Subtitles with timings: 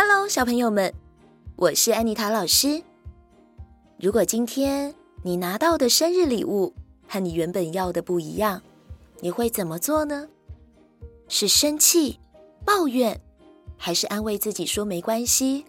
[0.00, 0.94] Hello，小朋友们，
[1.56, 2.84] 我是安妮塔老师。
[3.98, 6.72] 如果今天你拿到的生日礼物
[7.08, 8.62] 和你原本要的不一样，
[9.18, 10.28] 你会怎么做呢？
[11.26, 12.20] 是生气、
[12.64, 13.20] 抱怨，
[13.76, 15.64] 还是安慰自己说没关系？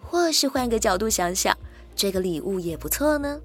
[0.00, 1.54] 或是换个角度想想，
[1.94, 3.38] 这个礼物也不错呢？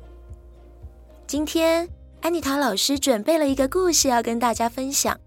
[1.28, 1.86] 今天
[2.22, 5.20] 安妮塔老师准备了一个故事要跟大家分享。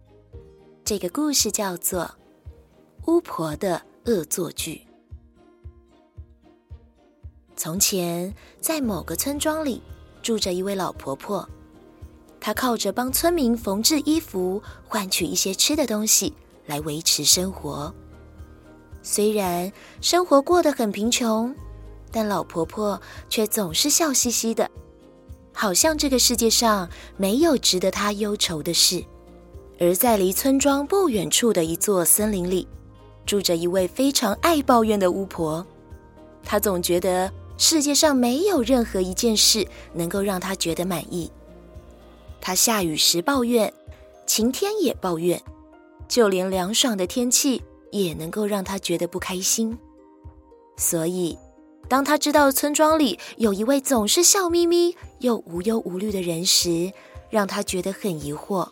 [0.83, 2.05] 这个故事叫做
[3.13, 4.81] 《巫婆的恶作剧》。
[7.57, 9.83] 从前，在某个村庄里，
[10.23, 11.49] 住着一位老婆婆。
[12.39, 16.35] 她靠着帮村民缝制衣服，换取一些吃的东西
[16.67, 17.93] 来维持生活。
[19.03, 21.53] 虽然生活过得很贫穷，
[22.13, 24.71] 但老婆婆却总是笑嘻嘻的，
[25.53, 29.03] 好像这个世界上没有值得她忧愁的事。
[29.81, 32.69] 而在离村庄不远处的一座森林里，
[33.25, 35.67] 住着一位非常爱抱怨的巫婆。
[36.43, 41.31] 她总觉得，世界上没有任何一件事能够让他觉得满意。
[42.41, 43.73] 他下雨时抱怨，
[44.27, 45.43] 晴天也抱怨，
[46.07, 49.77] 就连凉爽的天气也能够让他觉得不开心。
[50.77, 51.37] 所以，
[51.89, 56.93] 当他知道村庄里有一位总是笑眯眯又无忧无虑的人时，
[57.31, 58.69] 让他觉得很疑惑，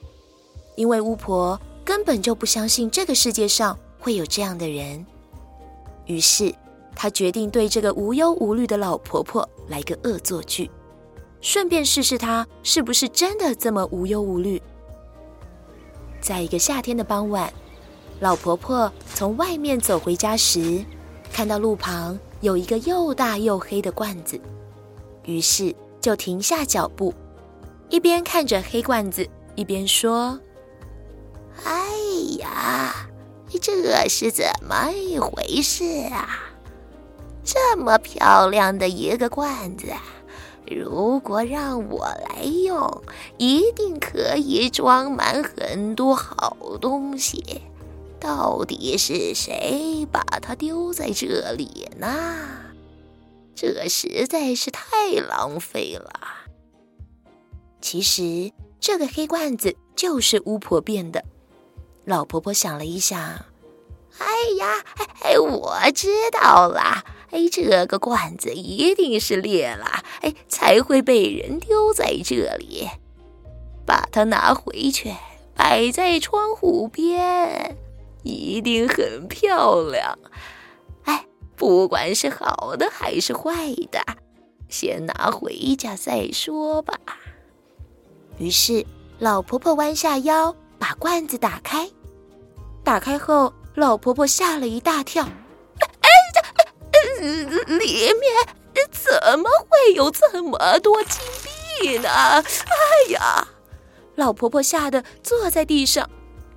[0.77, 5.05] 因为巫婆根本就不相信这个世界上会有这样的人。
[6.07, 6.55] 于是，
[6.97, 10.71] 他决定对这个无忧无虑的老婆婆来个恶作剧，
[11.41, 14.61] 顺便试试她是不是真的这么无忧无虑。
[16.21, 17.53] 在一个夏天的傍晚，
[18.21, 20.83] 老婆婆从外面走回家时，
[21.33, 24.41] 看到路旁有一个又大又黑的罐子，
[25.25, 27.13] 于是就停下脚步，
[27.91, 30.39] 一边看着黑罐子，一边说
[31.65, 31.91] ：“哎
[32.39, 33.09] 呀，
[33.61, 36.29] 这是怎么一回事啊？”
[37.45, 39.93] 这么漂亮的一个罐子，
[40.67, 43.03] 如果让我来用，
[43.37, 47.63] 一定可以装满很多好东西。
[48.19, 52.39] 到底是谁把它丢在这里呢？
[53.55, 56.11] 这实在是太浪费了。
[57.83, 58.51] 其实
[58.81, 61.23] 这个黑罐子就是巫婆变的。
[62.07, 63.21] 老婆婆想了一想，
[64.19, 64.27] 哎
[64.59, 64.83] 呀，
[65.23, 67.05] 哎，我知道了。
[67.35, 72.89] 哎，这个罐子一定是裂了，哎，才会被人丢在这里。
[73.85, 75.13] 把它拿回去，
[75.53, 77.77] 摆在窗户边，
[78.23, 80.17] 一定很漂亮。
[81.03, 84.01] 哎，不管是好的还是坏的，
[84.69, 86.95] 先拿回家再说吧。
[88.39, 88.87] 于是，
[89.19, 91.91] 老婆婆弯下腰，把罐子打开。
[92.85, 95.29] 打开后，老婆婆吓了一大跳。
[97.67, 101.21] 里面怎么会有这么多金
[101.81, 102.09] 币呢？
[102.09, 102.43] 哎
[103.11, 103.49] 呀！
[104.15, 106.09] 老婆婆吓得坐在地上，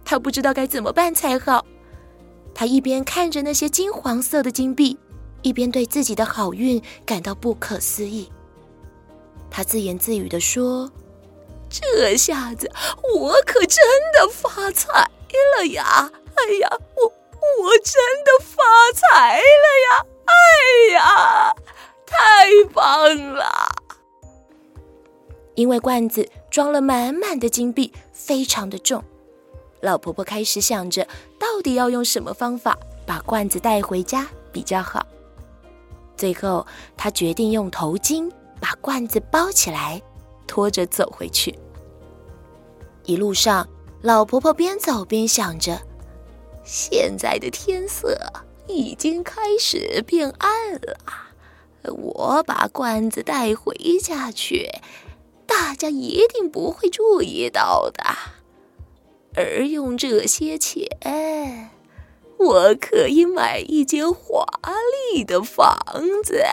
[0.05, 1.65] 她不知道该怎么办才好。
[2.53, 4.97] 她一边看着那些金黄色的金币，
[5.41, 8.31] 一边对自己的好运感到不可思议。
[9.49, 10.91] 她自言自语地说
[11.69, 12.71] ：“这下子
[13.15, 13.77] 我可真
[14.13, 15.09] 的发财
[15.57, 16.11] 了呀！
[16.35, 17.05] 哎呀，我
[17.63, 18.63] 我真的发
[18.93, 21.53] 财了呀！”哎呀，
[22.05, 22.15] 太
[22.73, 23.45] 棒了！
[25.55, 29.03] 因为罐子装了满满的金币，非常的重。
[29.81, 31.07] 老婆婆开始想着，
[31.39, 35.05] 到底要用什么方法把罐子带回家比较好。
[36.15, 36.65] 最后，
[36.95, 40.01] 她决定用头巾把罐子包起来，
[40.47, 41.57] 拖着走回去。
[43.05, 43.67] 一路上，
[44.01, 45.79] 老婆婆边走边想着，
[46.63, 48.17] 现在的天色。
[48.67, 50.97] 已经开始变暗了，
[51.83, 54.69] 我把罐子带回家去，
[55.45, 58.03] 大家一定不会注意到的。
[59.35, 60.89] 而用这些钱，
[62.37, 64.45] 我可以买一间华
[65.13, 65.77] 丽的房
[66.23, 66.43] 子，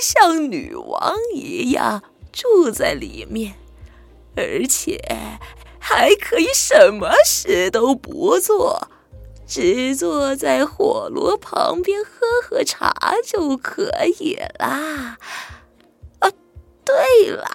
[0.00, 2.02] 像女王一样
[2.32, 3.54] 住在里面，
[4.36, 5.00] 而且
[5.78, 8.88] 还可以什么事都不做。
[9.48, 12.10] 只坐在火炉旁边喝
[12.42, 12.92] 喝茶
[13.24, 13.90] 就可
[14.20, 15.16] 以啦。
[16.18, 16.30] 啊，
[16.84, 17.46] 对了，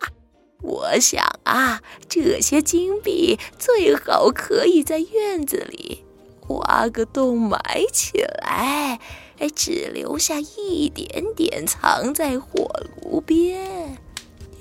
[0.64, 6.04] 我想啊，这些金币最好可以在院子里
[6.48, 7.60] 挖个洞埋
[7.92, 9.00] 起来，
[9.38, 12.72] 哎，只留下一点点藏在火
[13.04, 13.98] 炉边，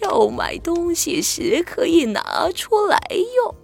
[0.03, 2.99] 要买东西时可以拿出来
[3.37, 3.55] 用。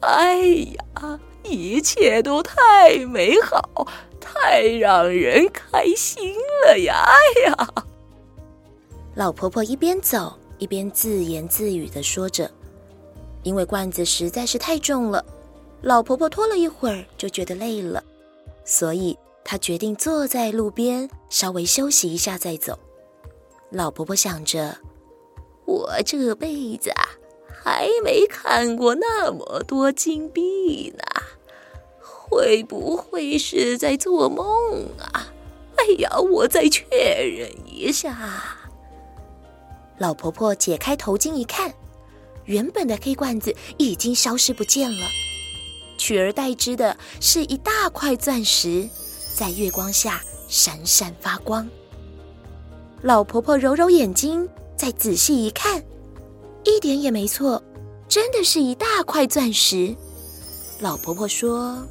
[0.00, 1.18] 哎呀！
[1.48, 3.86] 一切都太美好，
[4.20, 6.34] 太让人开心
[6.64, 7.04] 了呀！
[7.06, 7.68] 哎呀，
[9.14, 12.50] 老婆婆一边走一边自言自语的说着，
[13.42, 15.24] 因为罐子实在是太重了，
[15.82, 18.02] 老婆婆拖了一会儿就觉得累了，
[18.64, 22.78] 所以她决定坐在路边稍微休息一下再走。
[23.70, 24.76] 老婆婆想着，
[25.64, 27.08] 我这辈子啊，
[27.64, 31.04] 还没看过那么多金币呢。
[32.28, 34.44] 会不会是在做梦
[35.12, 35.32] 啊？
[35.76, 38.58] 哎呀，我再确认一下。
[39.98, 41.72] 老婆婆解开头巾一看，
[42.44, 45.06] 原本的黑罐子已经消失不见了，
[45.96, 48.88] 取而代之的是一大块钻石，
[49.34, 51.68] 在月光下闪闪发光。
[53.02, 55.84] 老婆婆揉揉眼睛，再仔细一看，
[56.64, 57.62] 一点也没错，
[58.08, 59.94] 真的是一大块钻石。
[60.80, 61.86] 老婆婆说。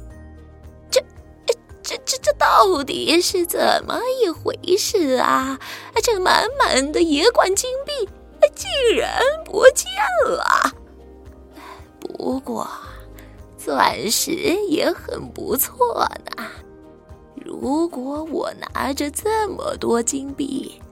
[1.86, 5.56] 这这这到底是怎么一回事啊？
[6.02, 7.92] 这满满的野罐金币
[8.56, 9.86] 竟然不见
[10.26, 10.72] 了！
[12.00, 12.68] 不过，
[13.56, 14.32] 钻石
[14.68, 16.04] 也很不错
[16.36, 16.44] 呢。
[17.36, 20.82] 如果我拿着这么多金币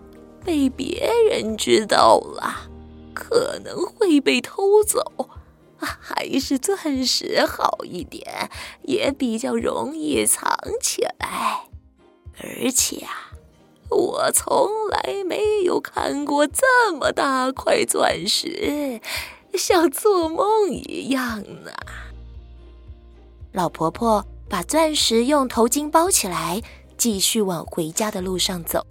[0.44, 2.68] 被别人知道了，
[3.12, 5.02] 可能会被偷走。
[6.00, 8.50] 还是钻石好一点，
[8.82, 11.68] 也比较容易藏起来。
[12.38, 13.30] 而且啊，
[13.90, 19.00] 我从来没有看过这么大块钻石，
[19.54, 21.70] 像做梦一样呢。
[23.52, 26.60] 老婆婆把钻石用头巾包起来，
[26.98, 28.84] 继续往回家的路上走。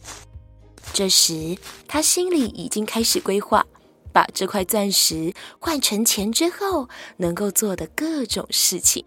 [0.94, 1.58] 这时，
[1.88, 3.66] 她心里已经开始规划。
[4.14, 6.88] 把这块钻石换成钱之后，
[7.18, 9.04] 能够做的各种事情。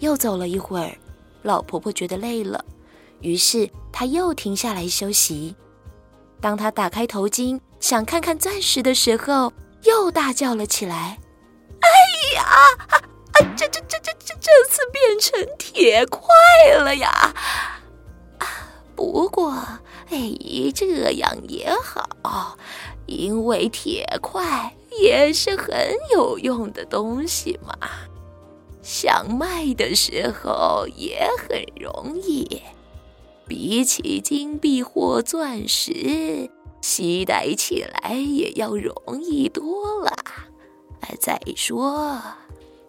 [0.00, 0.96] 又走了一会儿，
[1.42, 2.64] 老婆婆觉得累了，
[3.20, 5.56] 于是她又停下来休息。
[6.40, 9.52] 当她打开头巾想看看钻石的时候，
[9.84, 11.18] 又大叫了起来
[11.80, 11.88] ：“哎
[12.34, 12.42] 呀！
[12.42, 16.28] 啊，啊，这这这这这这次变成铁块
[16.78, 17.34] 了呀！”
[18.94, 19.50] 不过，
[20.10, 20.32] 哎，
[20.74, 22.56] 这样也好。
[23.06, 25.74] 因为铁块也是很
[26.12, 27.76] 有用的东西嘛，
[28.80, 32.62] 想卖的时候也很容易，
[33.46, 36.48] 比起金币或钻石，
[36.80, 40.12] 携带起来也要容易多了。
[41.20, 42.22] 再说，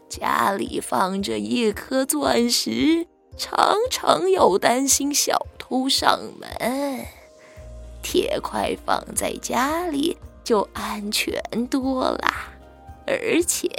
[0.07, 7.03] 家里放着一颗钻石，常常要担心小偷上门。
[8.03, 12.31] 铁块放在家里就安全多了，
[13.07, 13.71] 而且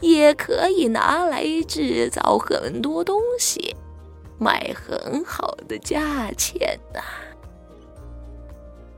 [0.00, 3.74] 也可以拿来制造很多东西，
[4.38, 7.00] 卖很好的价钱呐。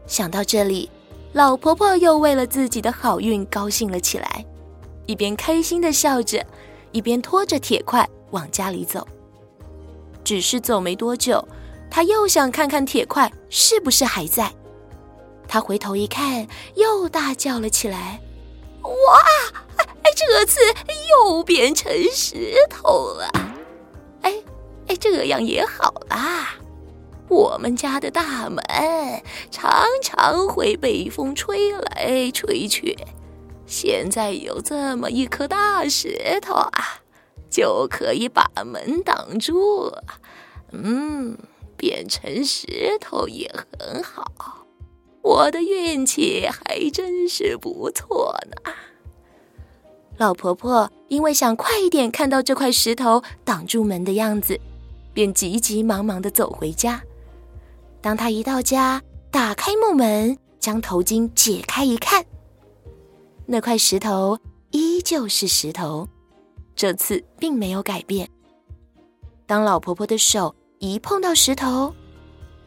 [0.07, 0.91] 想到这里，
[1.33, 4.45] 老婆婆又为了自己的好运高兴了起来，
[5.07, 6.45] 一边开心的笑着，
[6.93, 9.09] 一边拖着铁块往家里走。
[10.23, 11.43] 只是走没多久，
[11.90, 14.52] 他又想看看铁块是不是还在，
[15.46, 18.20] 他回头一看，又大叫了起来
[18.82, 18.90] ：“哇！
[20.17, 20.61] 这次
[21.11, 23.31] 又变成石头了！
[24.23, 24.35] 哎
[24.88, 26.56] 哎，这样也好啦。
[27.29, 28.62] 我们家的大门
[29.50, 29.71] 常
[30.02, 32.99] 常会被风吹来吹去，
[33.64, 37.00] 现在有这么一颗大石头啊，
[37.49, 39.92] 就可以把门挡住。
[40.73, 41.38] 嗯。”
[41.78, 44.66] 变成石头也很好，
[45.23, 48.73] 我的运气还真是不错呢。
[50.16, 54.58] 老婆婆因为想快一点看到这块石头挡住门的样子，
[55.14, 57.00] 便急急忙忙的走回家。
[58.00, 62.26] 当她一到家，打开木门，将头巾解开一看，
[63.47, 64.38] 那块石头
[64.73, 66.08] 依旧是石头，
[66.75, 68.28] 这次并没有改变。
[69.47, 71.92] 当老婆婆的手一碰到石头，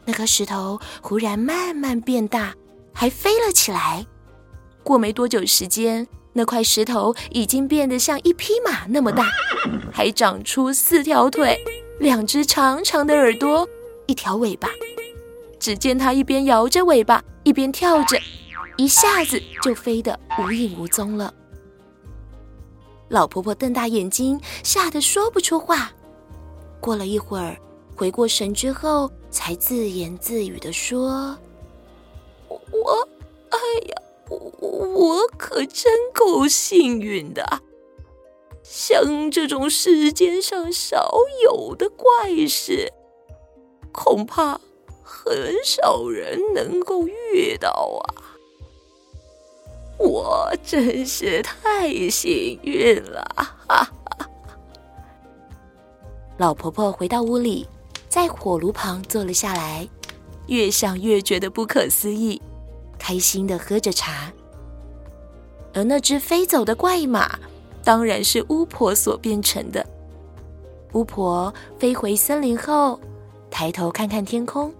[0.04, 2.54] 那颗石头忽然慢慢变大，
[2.92, 4.04] 还飞了起来。
[4.82, 9.30] 过没多久时间，那块石头已经变得像一匹马那么大，
[9.90, 11.58] 还长出四条腿、
[12.00, 13.66] 两只长长的耳朵、
[14.06, 14.68] 一条尾巴。
[15.58, 18.18] 只见它一边摇着尾巴，一边跳着，
[18.76, 21.32] 一下子就飞得无影无踪了。
[23.08, 25.90] 老婆婆瞪大眼睛，吓得说不出话。
[26.78, 27.56] 过了一会儿。
[27.96, 31.36] 回过神之后，才自言自语地说
[32.48, 33.08] ：“我，
[33.50, 33.58] 哎
[33.88, 37.62] 呀，我我可真够幸运的，
[38.62, 42.92] 像这种世间上少有的怪事，
[43.92, 44.60] 恐怕
[45.02, 48.02] 很少人能够遇到啊。
[49.98, 53.24] 我真是太幸运了！
[53.36, 53.88] 哈哈。
[56.38, 57.68] 老婆婆回到屋里，
[58.12, 59.88] 在火炉旁坐了下来，
[60.48, 62.42] 越想越觉得不可思议，
[62.98, 64.30] 开心地喝着茶。
[65.72, 67.38] 而那只飞走的怪马，
[67.82, 69.82] 当然是巫婆所变成的。
[70.92, 73.00] 巫婆飞回森林后，
[73.50, 74.70] 抬头看看天空，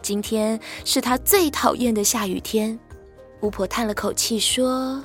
[0.00, 2.78] 今天是她最讨厌的下雨天。
[3.42, 5.04] 巫婆叹了口气说：“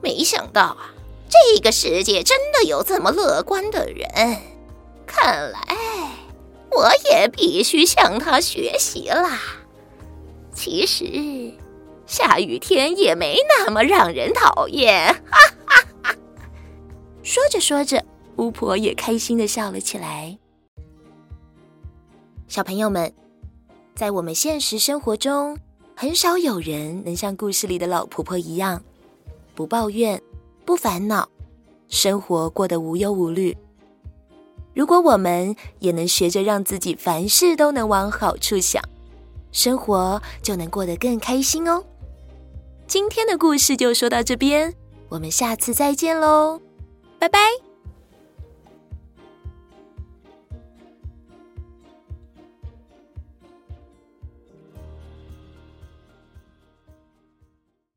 [0.00, 0.94] 没想到啊，
[1.28, 4.08] 这个世界真的有这么乐观的人。
[5.10, 5.58] 看来
[6.70, 9.40] 我也必须向他学习啦。
[10.54, 11.52] 其实
[12.06, 16.14] 下雨天也没那么让人讨厌。”哈哈哈。
[17.22, 18.04] 说着说着，
[18.36, 20.38] 巫婆也开心的笑了起来。
[22.48, 23.12] 小朋友们，
[23.94, 25.58] 在我们现实生活中，
[25.94, 28.82] 很少有人能像故事里的老婆婆一样，
[29.54, 30.20] 不抱怨、
[30.64, 31.28] 不烦恼，
[31.88, 33.56] 生活过得无忧无虑。
[34.78, 38.80] 如果我们也能学着让自己凡事都能往好处想，
[39.50, 41.82] 生活就能过得更开心哦。
[42.86, 44.72] 今天的故事就说到这边，
[45.08, 46.60] 我们下次再见喽，
[47.18, 47.67] 拜拜。